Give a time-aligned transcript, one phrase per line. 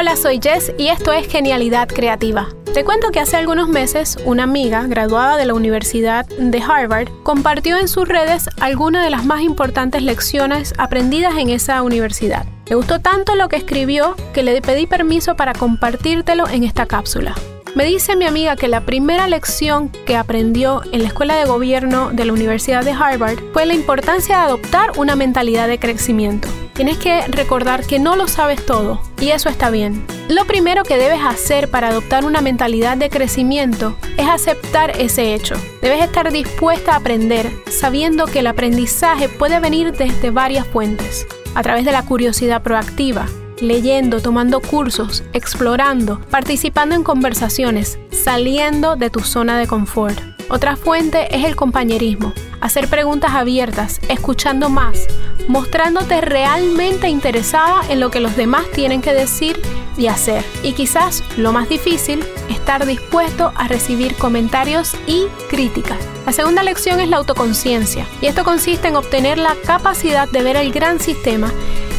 [0.00, 2.50] Hola, soy Jess y esto es Genialidad Creativa.
[2.72, 7.76] Te cuento que hace algunos meses una amiga graduada de la Universidad de Harvard compartió
[7.76, 12.46] en sus redes algunas de las más importantes lecciones aprendidas en esa universidad.
[12.70, 17.34] Me gustó tanto lo que escribió que le pedí permiso para compartírtelo en esta cápsula.
[17.74, 22.10] Me dice mi amiga que la primera lección que aprendió en la escuela de gobierno
[22.12, 26.46] de la Universidad de Harvard fue la importancia de adoptar una mentalidad de crecimiento.
[26.78, 30.06] Tienes que recordar que no lo sabes todo y eso está bien.
[30.28, 35.56] Lo primero que debes hacer para adoptar una mentalidad de crecimiento es aceptar ese hecho.
[35.82, 41.26] Debes estar dispuesta a aprender, sabiendo que el aprendizaje puede venir desde varias fuentes,
[41.56, 43.26] a través de la curiosidad proactiva,
[43.60, 50.16] leyendo, tomando cursos, explorando, participando en conversaciones, saliendo de tu zona de confort.
[50.48, 55.08] Otra fuente es el compañerismo, hacer preguntas abiertas, escuchando más,
[55.48, 59.60] mostrándote realmente interesada en lo que los demás tienen que decir
[59.96, 60.44] y hacer.
[60.62, 66.17] Y quizás lo más difícil, estar dispuesto a recibir comentarios y críticas.
[66.28, 70.56] La segunda lección es la autoconciencia, y esto consiste en obtener la capacidad de ver
[70.56, 71.50] el gran sistema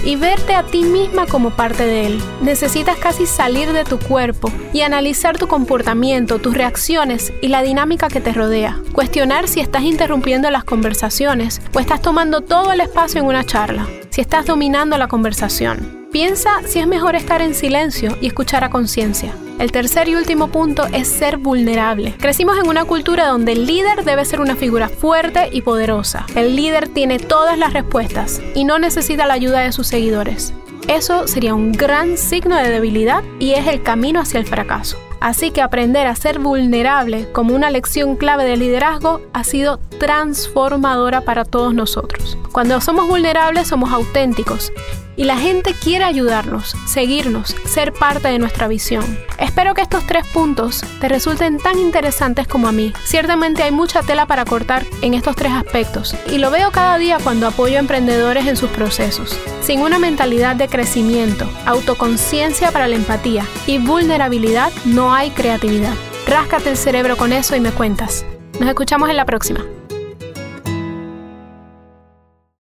[0.06, 2.22] y verte a ti misma como parte de él.
[2.44, 8.08] Necesitas casi salir de tu cuerpo y analizar tu comportamiento, tus reacciones y la dinámica
[8.08, 8.78] que te rodea.
[8.94, 13.88] Cuestionar si estás interrumpiendo las conversaciones o estás tomando todo el espacio en una charla.
[14.20, 16.10] Estás dominando la conversación.
[16.12, 19.34] Piensa si es mejor estar en silencio y escuchar a conciencia.
[19.60, 22.14] El tercer y último punto es ser vulnerable.
[22.20, 26.26] Crecimos en una cultura donde el líder debe ser una figura fuerte y poderosa.
[26.36, 30.54] El líder tiene todas las respuestas y no necesita la ayuda de sus seguidores.
[30.90, 34.98] Eso sería un gran signo de debilidad y es el camino hacia el fracaso.
[35.20, 41.22] Así que aprender a ser vulnerable como una lección clave de liderazgo ha sido transformadora
[41.22, 42.38] para todos nosotros.
[42.52, 44.72] Cuando somos vulnerables somos auténticos
[45.20, 49.04] y la gente quiere ayudarnos, seguirnos, ser parte de nuestra visión.
[49.38, 52.94] Espero que estos tres puntos te resulten tan interesantes como a mí.
[53.04, 57.18] Ciertamente hay mucha tela para cortar en estos tres aspectos y lo veo cada día
[57.22, 59.38] cuando apoyo a emprendedores en sus procesos.
[59.62, 65.96] Sin una mentalidad de crecimiento, autoconciencia para la empatía y vulnerabilidad no hay creatividad.
[66.28, 68.26] Ráscate el cerebro con eso y me cuentas.
[68.58, 69.66] Nos escuchamos en la próxima.